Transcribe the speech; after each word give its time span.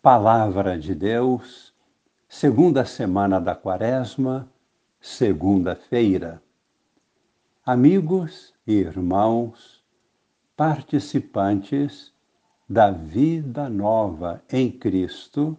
Palavra 0.00 0.78
de 0.78 0.94
Deus, 0.94 1.74
segunda 2.28 2.84
semana 2.84 3.40
da 3.40 3.56
Quaresma, 3.56 4.48
segunda-feira. 5.00 6.40
Amigos 7.66 8.54
e 8.64 8.74
irmãos, 8.74 9.82
participantes 10.56 12.12
da 12.68 12.92
vida 12.92 13.68
nova 13.68 14.40
em 14.48 14.70
Cristo, 14.70 15.58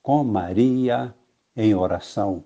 com 0.00 0.22
Maria 0.22 1.12
em 1.56 1.74
oração. 1.74 2.44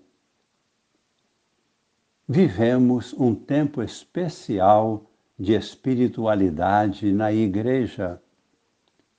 Vivemos 2.26 3.12
um 3.12 3.34
tempo 3.34 3.82
especial 3.82 5.04
de 5.38 5.52
espiritualidade 5.52 7.12
na 7.12 7.30
Igreja, 7.30 8.22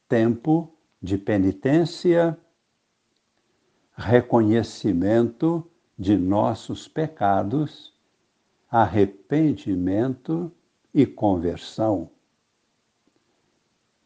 tempo 0.09 0.73
de 1.01 1.17
penitência, 1.17 2.37
reconhecimento 3.95 5.69
de 5.97 6.15
nossos 6.15 6.87
pecados, 6.87 7.93
arrependimento 8.69 10.51
e 10.93 11.05
conversão. 11.05 12.09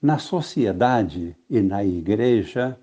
Na 0.02 0.18
sociedade 0.18 1.36
e 1.50 1.62
na 1.62 1.84
igreja, 1.84 2.80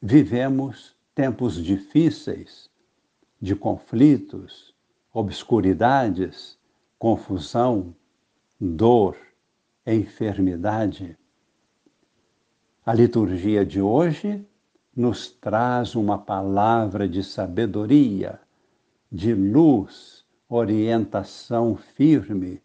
vivemos 0.00 0.96
tempos 1.14 1.62
difíceis, 1.62 2.70
de 3.40 3.54
conflitos, 3.54 4.74
obscuridades, 5.12 6.58
confusão, 6.98 7.94
dor, 8.60 9.16
enfermidade. 9.86 11.18
A 12.90 12.92
liturgia 12.92 13.64
de 13.64 13.80
hoje 13.80 14.44
nos 14.96 15.30
traz 15.30 15.94
uma 15.94 16.18
palavra 16.18 17.08
de 17.08 17.22
sabedoria, 17.22 18.40
de 19.12 19.32
luz, 19.32 20.24
orientação 20.48 21.76
firme 21.76 22.60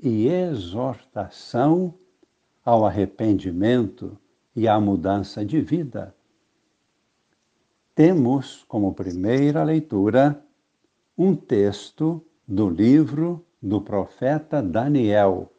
e 0.00 0.28
exortação 0.28 1.92
ao 2.64 2.86
arrependimento 2.86 4.16
e 4.54 4.66
à 4.66 4.80
mudança 4.80 5.44
de 5.44 5.60
vida. 5.60 6.14
Temos 7.94 8.64
como 8.66 8.94
primeira 8.94 9.62
leitura 9.62 10.42
um 11.18 11.36
texto 11.36 12.24
do 12.48 12.70
livro 12.70 13.44
do 13.60 13.82
profeta 13.82 14.62
Daniel. 14.62 15.52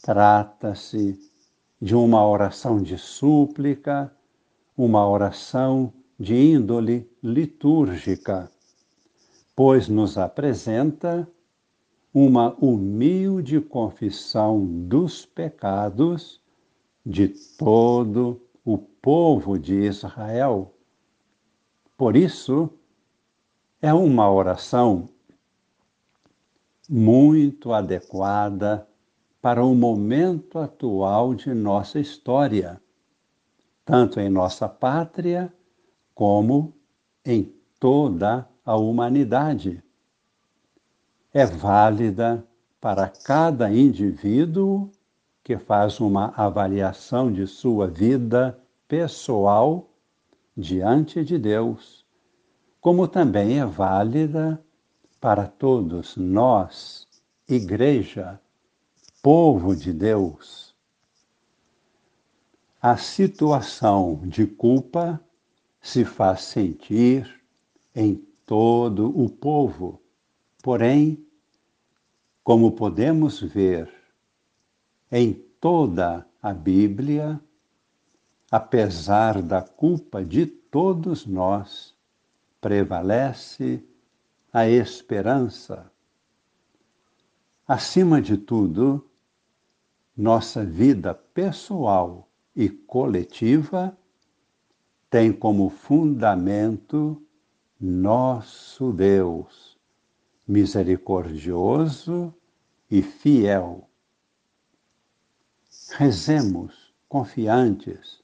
Trata-se 0.00 1.33
de 1.84 1.94
uma 1.94 2.26
oração 2.26 2.82
de 2.82 2.96
súplica, 2.96 4.10
uma 4.74 5.06
oração 5.06 5.92
de 6.18 6.34
índole 6.34 7.06
litúrgica, 7.22 8.50
pois 9.54 9.86
nos 9.86 10.16
apresenta 10.16 11.28
uma 12.14 12.54
humilde 12.54 13.60
confissão 13.60 14.64
dos 14.64 15.26
pecados 15.26 16.40
de 17.04 17.28
todo 17.28 18.40
o 18.64 18.78
povo 18.78 19.58
de 19.58 19.74
Israel. 19.74 20.74
Por 21.98 22.16
isso, 22.16 22.70
é 23.82 23.92
uma 23.92 24.32
oração 24.32 25.10
muito 26.88 27.74
adequada 27.74 28.88
para 29.44 29.62
o 29.62 29.74
momento 29.74 30.58
atual 30.58 31.34
de 31.34 31.52
nossa 31.52 32.00
história, 32.00 32.80
tanto 33.84 34.18
em 34.18 34.30
nossa 34.30 34.66
pátria 34.66 35.52
como 36.14 36.72
em 37.22 37.54
toda 37.78 38.48
a 38.64 38.74
humanidade. 38.74 39.84
É 41.30 41.44
válida 41.44 42.42
para 42.80 43.06
cada 43.06 43.70
indivíduo 43.70 44.90
que 45.42 45.58
faz 45.58 46.00
uma 46.00 46.32
avaliação 46.34 47.30
de 47.30 47.46
sua 47.46 47.86
vida 47.86 48.58
pessoal 48.88 49.90
diante 50.56 51.22
de 51.22 51.36
Deus, 51.36 52.02
como 52.80 53.06
também 53.06 53.60
é 53.60 53.66
válida 53.66 54.58
para 55.20 55.46
todos 55.46 56.16
nós, 56.16 57.06
Igreja, 57.46 58.40
povo 59.24 59.74
de 59.74 59.90
Deus, 59.90 60.74
a 62.82 62.98
situação 62.98 64.20
de 64.26 64.46
culpa 64.46 65.18
se 65.80 66.04
faz 66.04 66.42
sentir 66.42 67.42
em 67.94 68.16
todo 68.44 69.18
o 69.18 69.30
povo. 69.30 70.02
Porém, 70.62 71.26
como 72.42 72.72
podemos 72.72 73.40
ver 73.40 73.90
em 75.10 75.32
toda 75.58 76.28
a 76.42 76.52
Bíblia, 76.52 77.40
apesar 78.50 79.40
da 79.40 79.62
culpa 79.62 80.22
de 80.22 80.44
todos 80.44 81.24
nós, 81.24 81.96
prevalece 82.60 83.82
a 84.52 84.68
esperança. 84.68 85.90
Acima 87.66 88.20
de 88.20 88.36
tudo, 88.36 89.10
nossa 90.16 90.64
vida 90.64 91.14
pessoal 91.14 92.28
e 92.54 92.68
coletiva 92.68 93.96
tem 95.10 95.32
como 95.32 95.68
fundamento 95.68 97.20
nosso 97.80 98.92
Deus, 98.92 99.76
misericordioso 100.46 102.32
e 102.90 103.02
fiel. 103.02 103.88
Rezemos 105.96 106.94
confiantes 107.08 108.22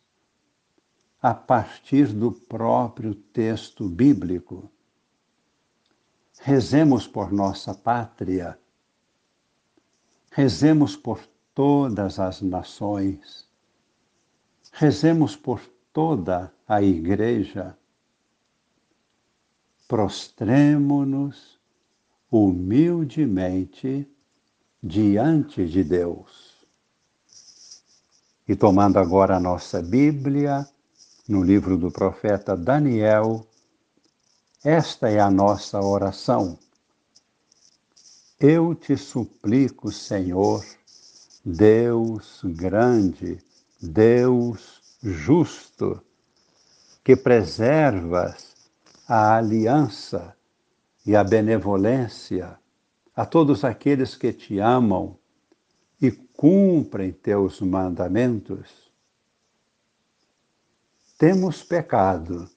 a 1.20 1.34
partir 1.34 2.06
do 2.12 2.32
próprio 2.32 3.14
texto 3.14 3.88
bíblico. 3.88 4.70
Rezemos 6.40 7.06
por 7.06 7.30
nossa 7.30 7.74
pátria. 7.74 8.58
Rezemos 10.30 10.96
por 10.96 11.26
todas 11.54 12.18
as 12.18 12.40
nações. 12.40 13.48
Rezemos 14.72 15.36
por 15.36 15.60
toda 15.92 16.52
a 16.66 16.82
Igreja. 16.82 17.76
Prostremo-nos 19.88 21.58
humildemente 22.30 24.08
diante 24.82 25.66
de 25.66 25.82
Deus. 25.82 26.66
E 28.46 28.54
tomando 28.56 28.98
agora 28.98 29.36
a 29.36 29.40
nossa 29.40 29.82
Bíblia, 29.82 30.66
no 31.28 31.42
livro 31.42 31.76
do 31.76 31.90
profeta 31.90 32.56
Daniel, 32.56 33.46
esta 34.64 35.08
é 35.08 35.20
a 35.20 35.30
nossa 35.30 35.80
oração. 35.80 36.58
Eu 38.38 38.74
te 38.74 38.96
suplico, 38.96 39.92
Senhor, 39.92 40.64
Deus 41.44 42.42
grande, 42.44 43.38
Deus 43.80 44.82
justo, 45.02 46.02
que 47.02 47.16
preservas 47.16 48.54
a 49.08 49.36
aliança 49.36 50.36
e 51.06 51.16
a 51.16 51.24
benevolência 51.24 52.58
a 53.16 53.24
todos 53.24 53.64
aqueles 53.64 54.14
que 54.14 54.32
te 54.32 54.58
amam 54.58 55.18
e 56.00 56.10
cumprem 56.10 57.10
teus 57.10 57.60
mandamentos. 57.60 58.90
Temos 61.18 61.62
pecado, 61.62 62.48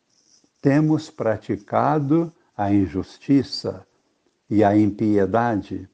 temos 0.62 1.10
praticado 1.10 2.34
a 2.56 2.72
injustiça 2.72 3.88
e 4.50 4.64
a 4.64 4.78
impiedade 4.78 5.90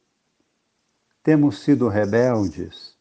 temos 1.30 1.60
sido 1.60 1.88
rebeldes, 1.88 2.98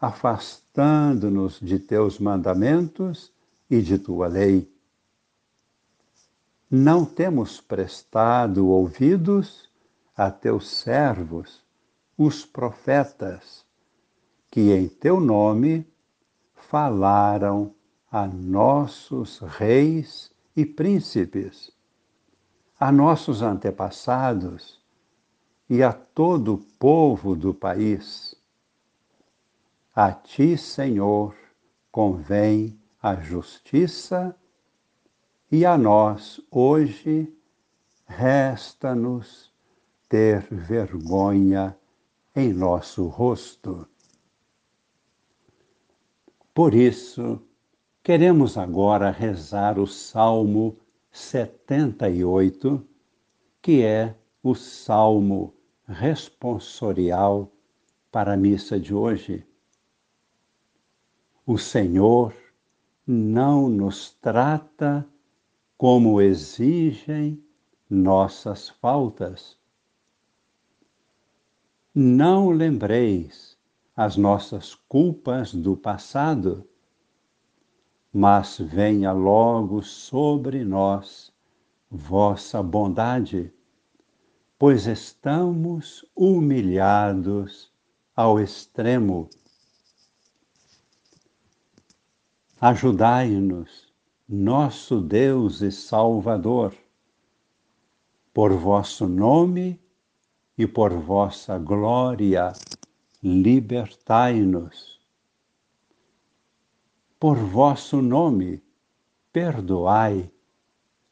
afastando-nos 0.00 1.60
de 1.60 1.78
teus 1.78 2.18
mandamentos 2.18 3.32
e 3.70 3.80
de 3.80 4.00
tua 4.00 4.26
lei. 4.26 4.68
Não 6.68 7.04
temos 7.04 7.60
prestado 7.60 8.66
ouvidos 8.66 9.70
a 10.16 10.28
teus 10.28 10.68
servos, 10.68 11.64
os 12.18 12.44
profetas, 12.44 13.64
que 14.50 14.72
em 14.72 14.88
teu 14.88 15.20
nome 15.20 15.86
falaram 16.52 17.72
a 18.10 18.26
nossos 18.26 19.38
reis 19.38 20.32
e 20.56 20.66
príncipes, 20.66 21.70
a 22.76 22.90
nossos 22.90 23.40
antepassados 23.40 24.84
e 25.68 25.82
a 25.82 25.92
todo 25.92 26.54
o 26.54 26.58
povo 26.58 27.34
do 27.34 27.52
país. 27.52 28.34
A 29.94 30.12
ti, 30.12 30.56
Senhor, 30.56 31.34
convém 31.90 32.78
a 33.02 33.16
justiça, 33.16 34.36
e 35.50 35.64
a 35.64 35.78
nós, 35.78 36.40
hoje, 36.50 37.32
resta-nos 38.04 39.52
ter 40.08 40.42
vergonha 40.50 41.76
em 42.34 42.52
nosso 42.52 43.06
rosto. 43.06 43.88
Por 46.52 46.74
isso, 46.74 47.40
queremos 48.02 48.58
agora 48.58 49.10
rezar 49.10 49.78
o 49.78 49.86
Salmo 49.86 50.76
78, 51.10 52.86
que 53.62 53.82
é 53.82 54.14
o 54.42 54.54
salmo 54.54 55.55
responsorial 55.86 57.52
para 58.10 58.34
a 58.34 58.36
missa 58.36 58.78
de 58.78 58.94
hoje. 58.94 59.46
O 61.46 61.56
Senhor 61.56 62.34
não 63.06 63.68
nos 63.68 64.10
trata 64.10 65.06
como 65.78 66.20
exigem 66.20 67.42
nossas 67.88 68.68
faltas. 68.68 69.56
Não 71.94 72.50
lembreis 72.50 73.56
as 73.94 74.16
nossas 74.16 74.74
culpas 74.74 75.54
do 75.54 75.76
passado, 75.76 76.68
mas 78.12 78.58
venha 78.58 79.12
logo 79.12 79.82
sobre 79.82 80.64
nós 80.64 81.32
vossa 81.90 82.62
bondade, 82.62 83.52
pois 84.58 84.86
estamos 84.86 86.04
humilhados 86.14 87.70
ao 88.14 88.40
extremo. 88.40 89.28
Ajudai-nos, 92.58 93.92
nosso 94.26 95.00
Deus 95.00 95.60
e 95.60 95.70
Salvador, 95.70 96.74
por 98.32 98.52
vosso 98.54 99.06
nome 99.06 99.78
e 100.56 100.66
por 100.66 100.90
vossa 100.94 101.58
glória, 101.58 102.52
libertai-nos. 103.22 104.98
Por 107.20 107.36
vosso 107.36 108.00
nome, 108.00 108.62
perdoai 109.32 110.30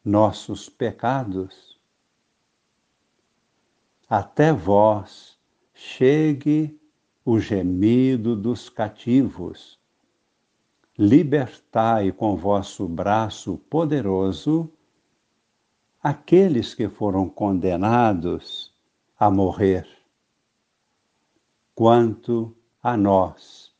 nossos 0.02 0.68
pecados. 0.68 1.73
Até 4.08 4.52
vós 4.52 5.38
chegue 5.72 6.78
o 7.24 7.40
gemido 7.40 8.36
dos 8.36 8.68
cativos. 8.68 9.78
Libertai 10.98 12.12
com 12.12 12.36
vosso 12.36 12.86
braço 12.86 13.56
poderoso 13.70 14.70
aqueles 16.02 16.74
que 16.74 16.86
foram 16.86 17.28
condenados 17.30 18.72
a 19.18 19.30
morrer. 19.30 19.88
Quanto 21.74 22.54
a 22.82 22.96
nós, 22.96 23.74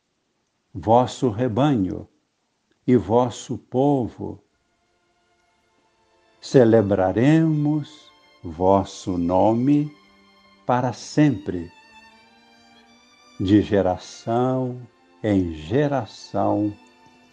vosso 0.73 1.29
rebanho 1.29 2.09
e 2.85 2.97
vosso 2.97 3.59
povo, 3.59 4.43
celebraremos 6.41 8.11
vosso 8.43 9.17
nome 9.17 9.95
para 10.65 10.93
sempre 10.93 11.71
de 13.39 13.61
geração 13.61 14.81
em 15.23 15.53
geração 15.53 16.73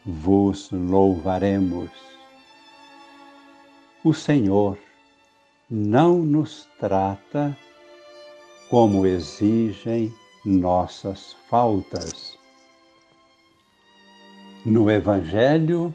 vos 0.05 0.71
louvaremos. 0.71 1.91
O 4.05 4.13
Senhor 4.13 4.77
não 5.71 6.19
nos 6.19 6.69
trata 6.79 7.57
como 8.69 9.07
exigem 9.07 10.13
nossas 10.45 11.37
faltas. 11.49 12.37
No 14.65 14.91
Evangelho, 14.91 15.95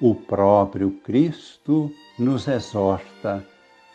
o 0.00 0.14
próprio 0.14 0.90
Cristo 1.02 1.90
nos 2.18 2.48
exorta 2.48 3.46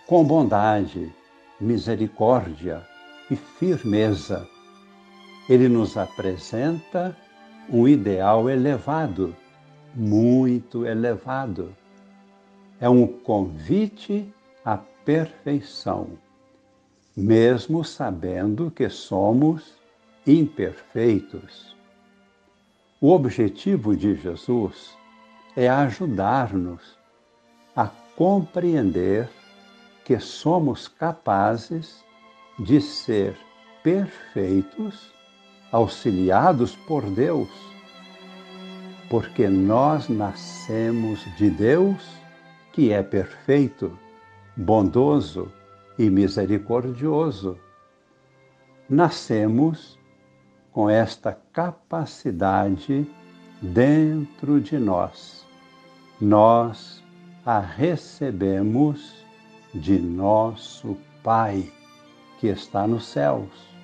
com 0.08 0.24
bondade, 0.24 1.14
misericórdia 1.60 2.86
e 3.30 3.36
firmeza 3.36 4.48
ele 5.48 5.70
nos 5.70 5.96
apresenta 5.96 7.16
um 7.70 7.88
ideal 7.88 8.50
elevado, 8.50 9.36
muito 9.94 10.86
elevado. 10.86 11.76
É 12.80 12.90
um 12.90 13.08
convite 13.08 14.32
à 14.64 14.78
perfeição, 14.78 16.10
mesmo 17.16 17.84
sabendo 17.84 18.72
que 18.72 18.90
somos 18.90 19.76
imperfeitos. 20.26 21.76
O 23.00 23.12
objetivo 23.12 23.96
de 23.96 24.16
Jesus 24.16 24.98
é 25.56 25.70
ajudar-nos 25.70 26.98
a 27.76 27.88
compreender 28.16 29.30
que 30.06 30.20
somos 30.20 30.88
capazes 30.88 32.06
de 32.60 32.80
ser 32.80 33.36
perfeitos 33.84 35.12
auxiliados 35.72 36.76
por 36.76 37.04
Deus, 37.04 37.50
porque 39.10 39.50
nós 39.50 40.08
nascemos 40.08 41.20
de 41.38 41.50
Deus, 41.50 42.08
que 42.72 42.94
é 42.94 43.02
perfeito, 43.02 43.98
bondoso 44.56 45.52
e 45.98 46.08
misericordioso. 46.08 47.58
Nascemos 48.88 50.00
com 50.72 50.88
esta 50.88 51.36
capacidade 51.52 53.10
dentro 53.60 54.62
de 54.62 54.78
nós. 54.78 55.48
Nós 56.22 57.04
a 57.44 57.60
recebemos 57.60 59.25
de 59.76 60.00
nosso 60.00 60.98
Pai 61.24 61.72
que 62.40 62.48
está 62.48 62.88
nos 62.88 63.06
céus 63.06 63.76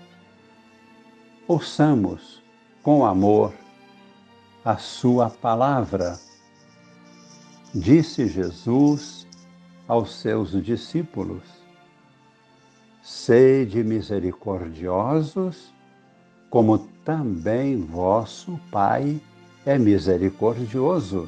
ouçamos 1.51 2.41
com 2.81 3.05
amor 3.05 3.53
a 4.63 4.77
Sua 4.77 5.29
palavra. 5.29 6.17
Disse 7.75 8.25
Jesus 8.25 9.27
aos 9.85 10.15
seus 10.15 10.51
discípulos: 10.63 11.43
Sede 13.03 13.83
misericordiosos, 13.83 15.73
como 16.49 16.77
também 17.03 17.81
vosso 17.81 18.57
Pai 18.71 19.19
é 19.65 19.77
misericordioso. 19.77 21.27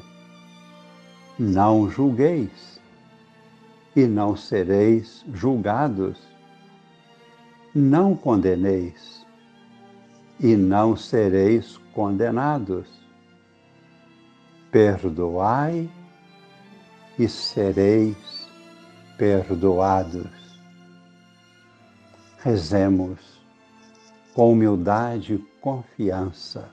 Não 1.38 1.90
julgueis, 1.90 2.80
e 3.96 4.06
não 4.06 4.36
sereis 4.36 5.24
julgados. 5.32 6.18
Não 7.74 8.14
condeneis, 8.14 9.26
e 10.38 10.56
não 10.56 10.96
sereis 10.96 11.76
condenados. 11.92 12.88
Perdoai 14.70 15.90
e 17.18 17.28
sereis 17.28 18.48
perdoados. 19.16 20.60
Rezemos 22.38 23.40
com 24.34 24.52
humildade 24.52 25.34
e 25.34 25.38
confiança. 25.60 26.68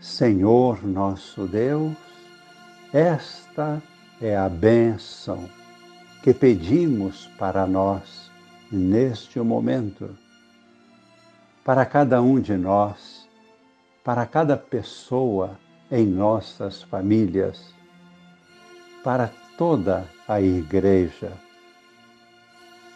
Senhor 0.00 0.84
nosso 0.84 1.46
Deus, 1.46 1.96
esta 2.92 3.82
a 4.36 4.48
bênção 4.48 5.48
que 6.22 6.34
pedimos 6.34 7.26
para 7.38 7.66
nós 7.66 8.30
neste 8.70 9.38
momento 9.40 10.16
para 11.68 11.84
cada 11.84 12.22
um 12.22 12.40
de 12.40 12.56
nós, 12.56 13.28
para 14.02 14.24
cada 14.24 14.56
pessoa 14.56 15.58
em 15.90 16.06
nossas 16.06 16.82
famílias, 16.82 17.74
para 19.04 19.30
toda 19.58 20.08
a 20.26 20.40
Igreja, 20.40 21.30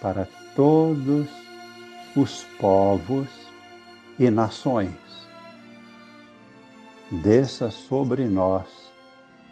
para 0.01 0.27
todos 0.57 1.29
os 2.17 2.45
povos 2.59 3.29
e 4.19 4.31
nações. 4.31 4.97
Desça 7.11 7.71
sobre 7.71 8.25
nós 8.25 8.82